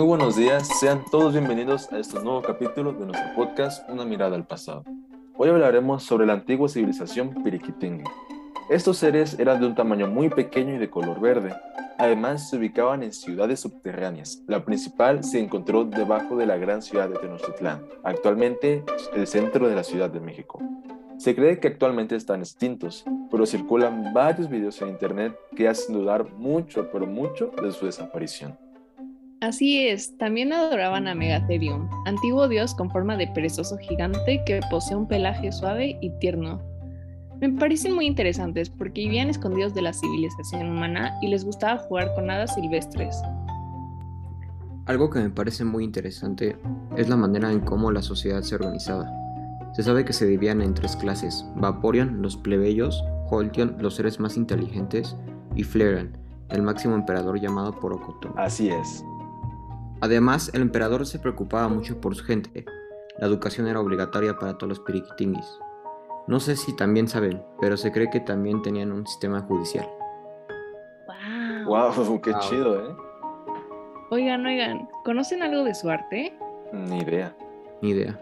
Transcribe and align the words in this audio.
Muy 0.00 0.06
buenos 0.06 0.34
días, 0.34 0.66
sean 0.80 1.04
todos 1.10 1.34
bienvenidos 1.34 1.92
a 1.92 1.98
este 1.98 2.18
nuevo 2.20 2.40
capítulo 2.40 2.94
de 2.94 3.04
nuestro 3.04 3.34
podcast 3.34 3.86
Una 3.90 4.06
mirada 4.06 4.34
al 4.34 4.46
pasado. 4.46 4.82
Hoy 5.36 5.50
hablaremos 5.50 6.04
sobre 6.04 6.24
la 6.24 6.32
antigua 6.32 6.70
civilización 6.70 7.44
Piriquitingui. 7.44 8.04
Estos 8.70 8.96
seres 8.96 9.38
eran 9.38 9.60
de 9.60 9.66
un 9.66 9.74
tamaño 9.74 10.06
muy 10.06 10.30
pequeño 10.30 10.74
y 10.74 10.78
de 10.78 10.88
color 10.88 11.20
verde. 11.20 11.54
Además, 11.98 12.48
se 12.48 12.56
ubicaban 12.56 13.02
en 13.02 13.12
ciudades 13.12 13.60
subterráneas. 13.60 14.42
La 14.46 14.64
principal 14.64 15.22
se 15.22 15.38
encontró 15.38 15.84
debajo 15.84 16.34
de 16.34 16.46
la 16.46 16.56
gran 16.56 16.80
ciudad 16.80 17.10
de 17.10 17.18
Tenochtitlán, 17.18 17.84
actualmente 18.02 18.82
el 19.14 19.26
centro 19.26 19.68
de 19.68 19.74
la 19.74 19.84
Ciudad 19.84 20.08
de 20.08 20.20
México. 20.20 20.60
Se 21.18 21.34
cree 21.34 21.60
que 21.60 21.68
actualmente 21.68 22.16
están 22.16 22.40
extintos, 22.40 23.04
pero 23.30 23.44
circulan 23.44 24.14
varios 24.14 24.48
videos 24.48 24.80
en 24.80 24.88
internet 24.88 25.36
que 25.54 25.68
hacen 25.68 25.94
dudar 25.94 26.32
mucho, 26.32 26.88
pero 26.90 27.06
mucho 27.06 27.50
de 27.62 27.70
su 27.70 27.84
desaparición. 27.84 28.56
Así 29.40 29.88
es, 29.88 30.18
también 30.18 30.52
adoraban 30.52 31.08
a 31.08 31.14
Megatherium, 31.14 31.88
antiguo 32.04 32.46
dios 32.46 32.74
con 32.74 32.90
forma 32.90 33.16
de 33.16 33.26
perezoso 33.28 33.78
gigante 33.78 34.42
que 34.44 34.60
posee 34.70 34.96
un 34.96 35.08
pelaje 35.08 35.50
suave 35.50 35.96
y 36.02 36.10
tierno. 36.18 36.60
Me 37.40 37.48
parecen 37.50 37.94
muy 37.94 38.04
interesantes 38.04 38.68
porque 38.68 39.00
vivían 39.00 39.30
escondidos 39.30 39.72
de 39.72 39.80
la 39.80 39.94
civilización 39.94 40.68
humana 40.68 41.16
y 41.22 41.28
les 41.28 41.46
gustaba 41.46 41.78
jugar 41.78 42.14
con 42.14 42.30
hadas 42.30 42.54
silvestres. 42.54 43.16
Algo 44.84 45.08
que 45.08 45.20
me 45.20 45.30
parece 45.30 45.64
muy 45.64 45.84
interesante 45.84 46.58
es 46.98 47.08
la 47.08 47.16
manera 47.16 47.50
en 47.50 47.60
cómo 47.60 47.90
la 47.90 48.02
sociedad 48.02 48.42
se 48.42 48.56
organizaba. 48.56 49.10
Se 49.72 49.82
sabe 49.82 50.04
que 50.04 50.12
se 50.12 50.26
dividían 50.26 50.60
en 50.60 50.74
tres 50.74 50.96
clases, 50.96 51.46
Vaporeon, 51.56 52.20
los 52.20 52.36
plebeyos, 52.36 53.02
Holtion, 53.30 53.76
los 53.78 53.94
seres 53.94 54.20
más 54.20 54.36
inteligentes, 54.36 55.16
y 55.54 55.62
Fleran, 55.62 56.18
el 56.50 56.60
máximo 56.60 56.94
emperador 56.94 57.40
llamado 57.40 57.72
por 57.72 57.94
Okoton. 57.94 58.34
Así 58.36 58.68
es. 58.68 59.02
Además, 60.00 60.50
el 60.54 60.62
emperador 60.62 61.06
se 61.06 61.18
preocupaba 61.18 61.68
mucho 61.68 62.00
por 62.00 62.14
su 62.14 62.24
gente. 62.24 62.64
La 63.18 63.26
educación 63.26 63.66
era 63.66 63.80
obligatoria 63.80 64.36
para 64.36 64.56
todos 64.56 64.68
los 64.68 64.80
piriquitinguis. 64.80 65.46
No 66.26 66.40
sé 66.40 66.56
si 66.56 66.74
también 66.74 67.06
saben, 67.06 67.42
pero 67.60 67.76
se 67.76 67.92
cree 67.92 68.08
que 68.08 68.20
también 68.20 68.62
tenían 68.62 68.92
un 68.92 69.06
sistema 69.06 69.42
judicial. 69.42 69.86
¡Wow! 71.66 71.92
¡Wow! 71.94 72.20
¡Qué 72.22 72.32
chido, 72.40 72.76
eh! 72.78 72.96
Oigan, 74.10 74.46
oigan, 74.46 74.88
¿conocen 75.04 75.42
algo 75.42 75.64
de 75.64 75.74
su 75.74 75.90
arte? 75.90 76.32
Ni 76.72 76.98
idea. 76.98 77.36
Ni 77.82 77.90
idea. 77.90 78.18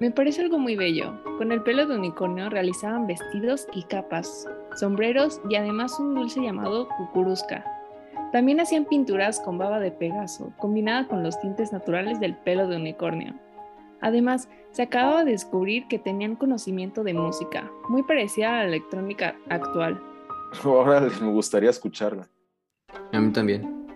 Me 0.00 0.10
parece 0.10 0.42
algo 0.42 0.58
muy 0.58 0.76
bello. 0.76 1.12
Con 1.38 1.52
el 1.52 1.62
pelo 1.62 1.86
de 1.86 1.96
unicornio 1.96 2.50
realizaban 2.50 3.06
vestidos 3.06 3.66
y 3.72 3.84
capas, 3.84 4.48
sombreros 4.76 5.40
y 5.48 5.56
además 5.56 5.98
un 6.00 6.14
dulce 6.14 6.40
llamado 6.40 6.88
cucurusca. 6.96 7.64
También 8.32 8.60
hacían 8.60 8.84
pinturas 8.84 9.40
con 9.40 9.58
baba 9.58 9.80
de 9.80 9.90
Pegaso, 9.90 10.52
combinada 10.56 11.08
con 11.08 11.24
los 11.24 11.40
tintes 11.40 11.72
naturales 11.72 12.20
del 12.20 12.36
pelo 12.36 12.68
de 12.68 12.76
unicornio. 12.76 13.34
Además, 14.00 14.48
se 14.70 14.82
acababa 14.82 15.24
de 15.24 15.32
descubrir 15.32 15.88
que 15.88 15.98
tenían 15.98 16.36
conocimiento 16.36 17.02
de 17.02 17.12
música, 17.12 17.70
muy 17.88 18.04
parecida 18.04 18.52
a 18.52 18.62
la 18.62 18.68
electrónica 18.68 19.36
actual. 19.48 20.00
Ahora 20.64 21.00
me 21.20 21.32
gustaría 21.32 21.70
escucharla. 21.70 22.28
A 23.12 23.20
mí 23.20 23.32
también. 23.32 23.86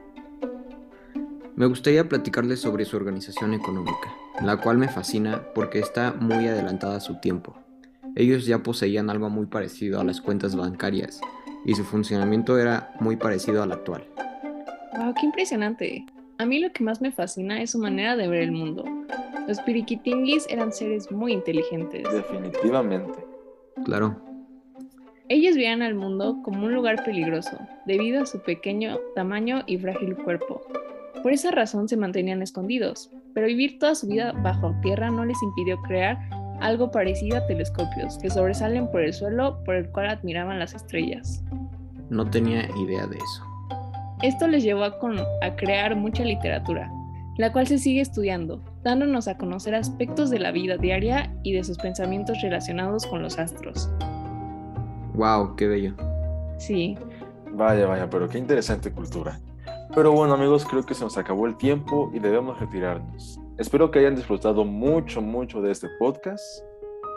Me 1.54 1.66
gustaría 1.66 2.08
platicarles 2.08 2.60
sobre 2.60 2.84
su 2.84 2.96
organización 2.96 3.54
económica, 3.54 4.12
la 4.42 4.56
cual 4.56 4.78
me 4.78 4.88
fascina 4.88 5.44
porque 5.54 5.78
está 5.78 6.12
muy 6.12 6.48
adelantada 6.48 6.96
a 6.96 7.00
su 7.00 7.20
tiempo. 7.20 7.54
Ellos 8.16 8.46
ya 8.46 8.64
poseían 8.64 9.10
algo 9.10 9.30
muy 9.30 9.46
parecido 9.46 10.00
a 10.00 10.04
las 10.04 10.20
cuentas 10.20 10.56
bancarias 10.56 11.20
y 11.64 11.74
su 11.74 11.84
funcionamiento 11.84 12.58
era 12.58 12.92
muy 12.98 13.16
parecido 13.16 13.62
al 13.62 13.70
actual. 13.70 14.04
¡Wow! 14.97 15.14
¡Qué 15.14 15.27
impresionante! 15.27 16.05
A 16.39 16.47
mí 16.47 16.59
lo 16.59 16.73
que 16.73 16.83
más 16.83 17.00
me 17.00 17.12
fascina 17.12 17.61
es 17.62 17.70
su 17.70 17.78
manera 17.78 18.17
de 18.17 18.28
ver 18.28 18.42
el 18.42 18.53
mundo. 18.53 18.84
Los 19.47 19.61
piriquitinguis 19.61 20.47
eran 20.48 20.72
seres 20.72 21.10
muy 21.12 21.32
inteligentes. 21.32 22.05
Definitivamente. 22.12 23.19
Claro. 23.84 24.21
Ellos 25.28 25.56
veían 25.56 25.83
al 25.83 25.94
mundo 25.94 26.41
como 26.43 26.66
un 26.66 26.75
lugar 26.75 27.04
peligroso, 27.04 27.59
debido 27.87 28.22
a 28.22 28.27
su 28.27 28.41
pequeño 28.41 28.99
tamaño 29.15 29.62
y 29.66 29.78
frágil 29.78 30.16
cuerpo. 30.16 30.60
Por 31.22 31.33
esa 31.33 31.50
razón 31.50 31.88
se 31.88 31.97
mantenían 31.97 32.43
escondidos, 32.43 33.10
pero 33.33 33.47
vivir 33.47 33.78
toda 33.78 33.94
su 33.94 34.06
vida 34.06 34.33
bajo 34.33 34.75
tierra 34.83 35.10
no 35.10 35.25
les 35.25 35.43
impidió 35.43 35.81
crear 35.83 36.19
algo 36.60 36.91
parecido 36.91 37.38
a 37.38 37.47
telescopios 37.47 38.19
que 38.19 38.31
sobresalen 38.31 38.91
por 38.91 39.03
el 39.03 39.12
suelo 39.15 39.62
por 39.65 39.77
el 39.77 39.88
cual 39.91 40.09
admiraban 40.09 40.59
las 40.59 40.75
estrellas. 40.75 41.43
No 42.10 42.28
tenía 42.28 42.69
idea 42.77 43.06
de 43.06 43.16
eso. 43.16 43.53
Esto 44.24 44.48
les 44.48 44.62
llevó 44.62 44.84
a, 44.84 44.96
a, 45.42 45.54
crear 45.56 45.94
mucha 45.96 46.24
literatura, 46.24 46.90
la 47.36 47.52
cual 47.52 47.66
se 47.66 47.76
sigue 47.76 48.00
estudiando, 48.00 48.62
dándonos 48.82 49.28
a 49.28 49.36
conocer 49.36 49.74
aspectos 49.74 50.30
de 50.30 50.38
la 50.38 50.50
vida 50.50 50.78
diaria 50.78 51.30
y 51.42 51.52
de 51.52 51.62
sus 51.62 51.76
pensamientos 51.76 52.40
relacionados 52.40 53.04
con 53.06 53.20
los 53.20 53.38
astros. 53.38 53.90
¡Wow! 55.12 55.56
¡Qué 55.56 55.66
bello! 55.66 55.94
Sí. 56.56 56.96
Vaya, 57.52 57.84
vaya, 57.84 58.08
pero 58.08 58.26
qué 58.26 58.38
interesante 58.38 58.90
cultura. 58.90 59.38
Pero 59.94 60.12
bueno 60.12 60.32
amigos, 60.32 60.64
creo 60.64 60.86
que 60.86 60.94
se 60.94 61.04
nos 61.04 61.18
acabó 61.18 61.46
el 61.46 61.58
tiempo 61.58 62.10
y 62.14 62.18
debemos 62.18 62.58
retirarnos. 62.58 63.38
Espero 63.58 63.91
que 63.91 63.98
hayan 63.98 64.16
disfrutado 64.16 64.64
mucho, 64.64 65.20
mucho 65.20 65.60
de 65.60 65.70
este 65.70 65.91
podcast, 65.98 66.64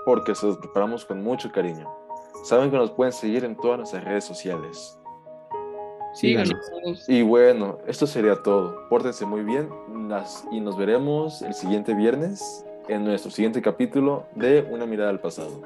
porque 0.06 0.36
se 0.36 0.48
los 0.48 0.58
preparamos 0.58 1.06
con 1.06 1.24
mucho 1.24 1.54
cariño. 1.54 1.90
Saben 2.44 2.70
que 2.70 2.76
nos 2.76 2.92
pueden 2.92 3.14
seguir 3.14 3.46
en 3.46 3.56
todas 3.56 3.78
nuestras 3.78 4.04
redes 4.04 4.26
sociales. 4.26 4.97
Síganos. 6.18 7.08
Y 7.08 7.22
bueno, 7.22 7.78
esto 7.86 8.08
sería 8.08 8.36
todo. 8.42 8.88
Pórtense 8.90 9.26
muy 9.26 9.44
bien 9.44 9.70
y 10.52 10.60
nos 10.60 10.78
veremos 10.78 11.42
el 11.42 11.54
siguiente 11.54 11.94
viernes 11.94 12.66
en 12.88 13.04
nuestro 13.04 13.30
siguiente 13.30 13.62
capítulo 13.62 14.26
de 14.36 14.66
Una 14.72 14.86
mirada 14.86 15.10
al 15.10 15.20
pasado. 15.20 15.62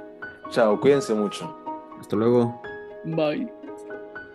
Chao, 0.49 0.79
cuídense 0.79 1.13
mucho. 1.13 1.55
Hasta 1.99 2.15
luego. 2.15 2.61
Bye. 3.05 3.60